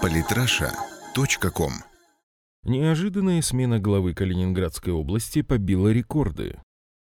[0.00, 1.72] Политраша.ком
[2.64, 6.60] Неожиданная смена главы Калининградской области побила рекорды.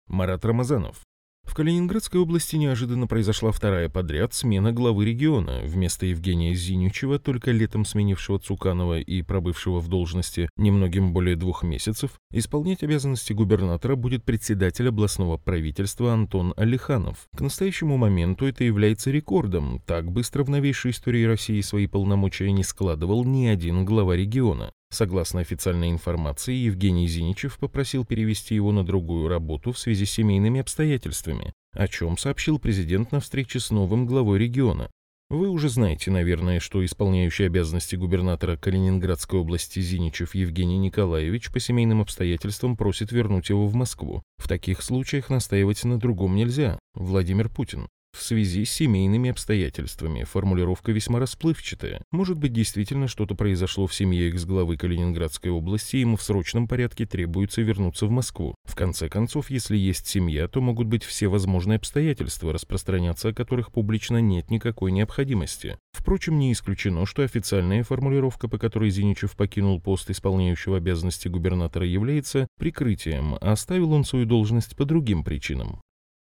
[0.07, 1.08] Марат Рамазанов.
[1.49, 5.63] В Калининградской области неожиданно произошла вторая подряд смена главы региона.
[5.65, 12.21] Вместо Евгения Зиничева, только летом сменившего Цуканова и пробывшего в должности немногим более двух месяцев,
[12.31, 17.27] исполнять обязанности губернатора будет председатель областного правительства Антон Алиханов.
[17.35, 19.83] К настоящему моменту это является рекордом.
[19.87, 24.71] Так быстро в новейшей истории России свои полномочия не складывал ни один глава региона.
[24.91, 30.61] Согласно официальной информации, Евгений Зиничев попросил перевести его на другую работу в связи с семейными
[30.61, 34.91] обстоятельствами, о чем сообщил президент на встрече с новым главой региона.
[35.31, 42.01] Вы уже знаете, наверное, что исполняющий обязанности губернатора Калининградской области Зиничев Евгений Николаевич по семейным
[42.01, 44.23] обстоятельствам просит вернуть его в Москву.
[44.39, 46.79] В таких случаях настаивать на другом нельзя.
[46.95, 50.25] Владимир Путин в связи с семейными обстоятельствами.
[50.25, 52.03] Формулировка весьма расплывчатая.
[52.11, 57.07] Может быть, действительно что-то произошло в семье экс-главы Калининградской области, и ему в срочном порядке
[57.07, 58.55] требуется вернуться в Москву.
[58.65, 63.73] В конце концов, если есть семья, то могут быть все возможные обстоятельства, распространяться о которых
[63.73, 65.79] публично нет никакой необходимости.
[65.93, 72.47] Впрочем, не исключено, что официальная формулировка, по которой Зиничев покинул пост исполняющего обязанности губернатора, является
[72.59, 75.81] прикрытием, а оставил он свою должность по другим причинам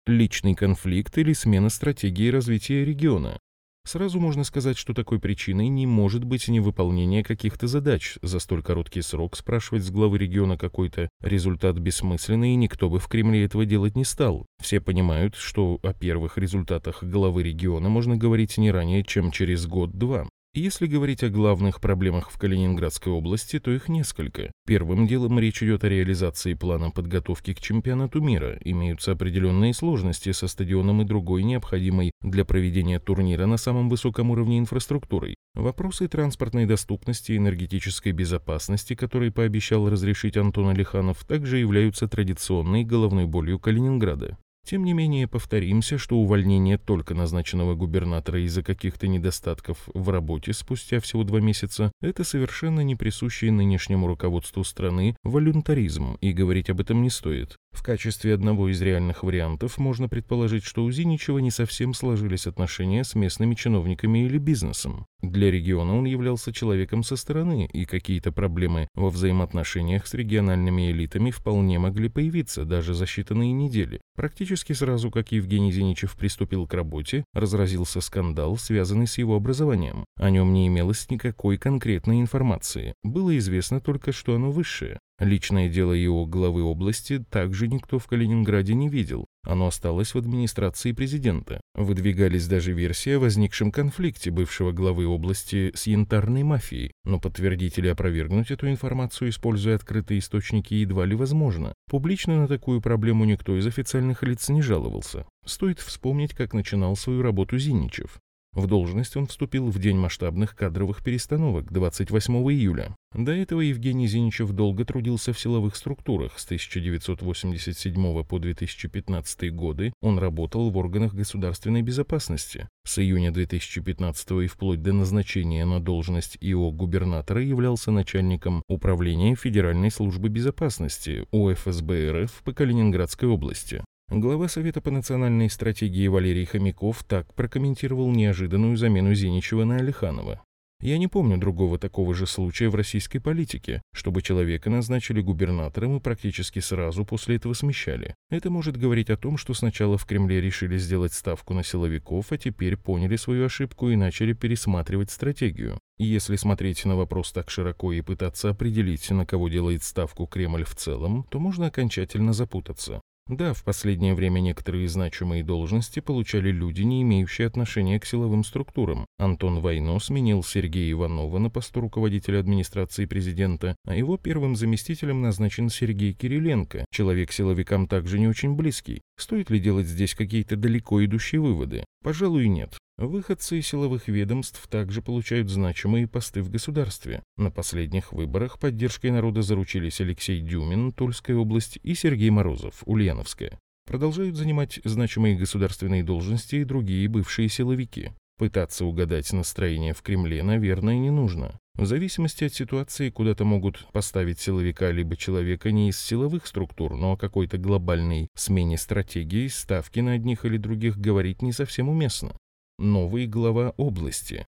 [0.10, 3.40] личный конфликт или смена стратегии развития региона.
[3.86, 8.18] Сразу можно сказать, что такой причиной не может быть невыполнение каких-то задач.
[8.22, 13.08] За столь короткий срок спрашивать с главы региона какой-то результат бессмысленный, и никто бы в
[13.08, 14.46] Кремле этого делать не стал.
[14.62, 20.28] Все понимают, что о первых результатах главы региона можно говорить не ранее, чем через год-два.
[20.56, 24.52] Если говорить о главных проблемах в Калининградской области, то их несколько.
[24.66, 28.58] Первым делом речь идет о реализации плана подготовки к чемпионату мира.
[28.66, 34.58] Имеются определенные сложности со стадионом и другой необходимой для проведения турнира на самом высоком уровне
[34.58, 35.36] инфраструктурой.
[35.54, 43.28] Вопросы транспортной доступности и энергетической безопасности, которые пообещал разрешить Антон Алиханов, также являются традиционной головной
[43.28, 44.36] болью Калининграда.
[44.66, 51.00] Тем не менее, повторимся, что увольнение только назначенного губернатора из-за каких-то недостатков в работе спустя
[51.00, 57.02] всего два месяца– это совершенно не присущий нынешнему руководству страны волюнтаризм, и говорить об этом
[57.02, 57.58] не стоит.
[57.72, 63.04] В качестве одного из реальных вариантов можно предположить, что у Зиничева не совсем сложились отношения
[63.04, 65.06] с местными чиновниками или бизнесом.
[65.22, 71.32] Для региона он являлся человеком со стороны, и какие-то проблемы во взаимоотношениях с региональными элитами
[71.32, 74.02] вполне могли появиться даже за считанные недели.
[74.16, 80.06] Практически сразу, как Евгений Зиничев приступил к работе, разразился скандал, связанный с его образованием.
[80.18, 82.94] О нем не имелось никакой конкретной информации.
[83.04, 85.00] Было известно только, что оно высшее.
[85.20, 89.26] Личное дело его главы области также никто в Калининграде не видел.
[89.44, 91.60] Оно осталось в администрации президента.
[91.76, 97.88] Выдвигались даже версии о возникшем конфликте бывшего главы области с янтарной мафией, но подтвердить или
[97.88, 101.74] опровергнуть эту информацию, используя открытые источники, едва ли возможно.
[101.90, 105.26] Публично на такую проблему никто из официальных лиц не жаловался.
[105.46, 108.20] Стоит вспомнить, как начинал свою работу Зиничев.
[108.54, 112.96] В должность он вступил в день масштабных кадровых перестановок 28 июля.
[113.14, 116.40] До этого Евгений Зиничев долго трудился в силовых структурах.
[116.40, 122.68] С 1987 по 2015 годы он работал в органах государственной безопасности.
[122.86, 129.92] С июня 2015 и вплоть до назначения на должность ИО губернатора являлся начальником Управления Федеральной
[129.92, 133.84] службы безопасности УФСБ РФ по Калининградской области.
[134.12, 140.42] Глава Совета по национальной стратегии Валерий Хомяков так прокомментировал неожиданную замену Зиничева на Алиханова.
[140.82, 146.00] Я не помню другого такого же случая в российской политике, чтобы человека назначили губернатором и
[146.00, 148.16] практически сразу после этого смещали.
[148.32, 152.38] Это может говорить о том, что сначала в Кремле решили сделать ставку на силовиков, а
[152.40, 155.78] теперь поняли свою ошибку и начали пересматривать стратегию.
[156.00, 160.64] И если смотреть на вопрос так широко и пытаться определить, на кого делает ставку Кремль
[160.64, 163.02] в целом, то можно окончательно запутаться.
[163.30, 169.06] Да, в последнее время некоторые значимые должности получали люди, не имеющие отношения к силовым структурам.
[169.20, 175.70] Антон Войно сменил Сергея Иванова на посту руководителя администрации президента, а его первым заместителем назначен
[175.70, 179.04] Сергей Кириленко, человек силовикам также не очень близкий.
[179.16, 181.86] Стоит ли делать здесь какие-то далеко идущие выводы?
[182.04, 182.80] Пожалуй, нет.
[183.00, 187.24] Выходцы из силовых ведомств также получают значимые посты в государстве.
[187.38, 193.58] На последних выборах поддержкой народа заручились Алексей Дюмин, Тульская область, и Сергей Морозов, Ульяновская.
[193.86, 198.10] Продолжают занимать значимые государственные должности и другие бывшие силовики.
[198.38, 201.58] Пытаться угадать настроение в Кремле, наверное, не нужно.
[201.76, 207.14] В зависимости от ситуации куда-то могут поставить силовика либо человека не из силовых структур, но
[207.14, 212.36] о какой-то глобальной смене стратегии, ставки на одних или других говорить не совсем уместно
[212.80, 214.46] новый глава области.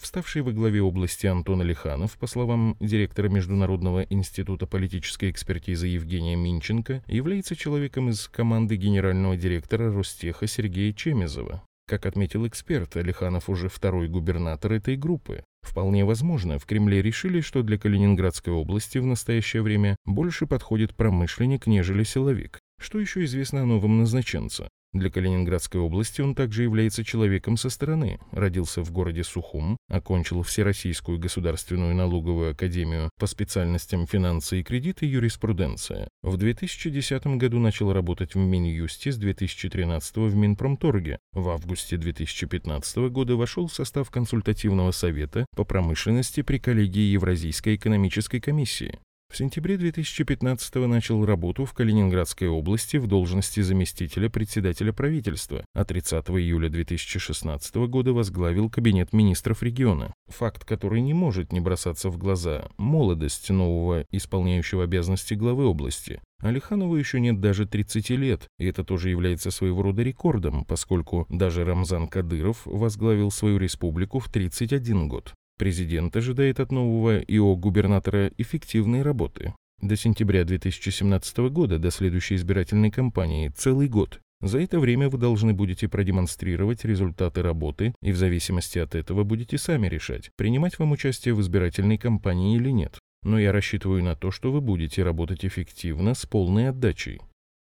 [0.00, 7.02] Вставший во главе области Антон Алиханов, по словам директора Международного института политической экспертизы Евгения Минченко,
[7.06, 11.62] является человеком из команды генерального директора Ростеха Сергея Чемезова.
[11.88, 15.44] Как отметил эксперт, Алиханов уже второй губернатор этой группы.
[15.62, 21.66] Вполне возможно, в Кремле решили, что для Калининградской области в настоящее время больше подходит промышленник,
[21.66, 22.60] нежели силовик.
[22.80, 24.68] Что еще известно о новом назначенце?
[24.92, 28.20] Для Калининградской области он также является человеком со стороны.
[28.30, 35.08] Родился в городе Сухум, окончил Всероссийскую государственную налоговую академию по специальностям финансы и кредиты и
[35.08, 36.08] юриспруденция.
[36.22, 41.18] В 2010 году начал работать в Минюсте, с 2013 в Минпромторге.
[41.32, 48.40] В августе 2015 года вошел в состав консультативного совета по промышленности при коллегии Евразийской экономической
[48.40, 48.98] комиссии.
[49.32, 56.28] В сентябре 2015 начал работу в Калининградской области в должности заместителя председателя правительства, а 30
[56.32, 60.12] июля 2016 года возглавил кабинет министров региона.
[60.28, 66.20] Факт, который не может не бросаться в глаза– молодость нового исполняющего обязанности главы области.
[66.40, 71.64] Алиханову еще нет даже 30 лет, и это тоже является своего рода рекордом, поскольку даже
[71.64, 75.32] Рамзан Кадыров возглавил свою республику в 31 год.
[75.62, 79.54] Президент ожидает от нового ИО губернатора эффективной работы.
[79.80, 84.18] До сентября 2017 года, до следующей избирательной кампании, целый год.
[84.40, 89.56] За это время вы должны будете продемонстрировать результаты работы и в зависимости от этого будете
[89.56, 92.98] сами решать, принимать вам участие в избирательной кампании или нет.
[93.22, 97.20] Но я рассчитываю на то, что вы будете работать эффективно с полной отдачей.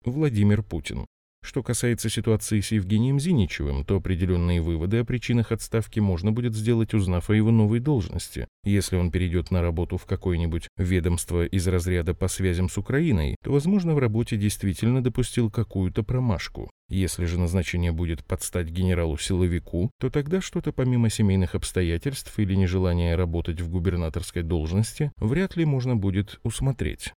[0.05, 1.07] Владимир Путин.
[1.47, 6.93] Что касается ситуации с Евгением Зиничевым, то определенные выводы о причинах отставки можно будет сделать,
[6.93, 8.49] узнав о его новой должности.
[8.65, 13.53] Если он перейдет на работу в какое-нибудь ведомство из разряда по связям с Украиной, то,
[13.53, 16.69] возможно, в работе действительно допустил какую-то промашку.
[16.89, 23.61] Если же назначение будет подстать генералу-силовику, то тогда что-то помимо семейных обстоятельств или нежелания работать
[23.61, 27.13] в губернаторской должности вряд ли можно будет усмотреть.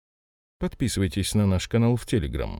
[0.59, 2.59] Подписывайтесь на наш канал в Телеграм.